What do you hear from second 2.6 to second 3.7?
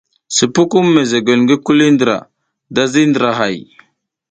da ziriy ndrahay.